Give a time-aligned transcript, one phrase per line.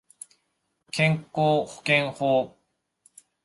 [0.89, 2.57] 健康保険法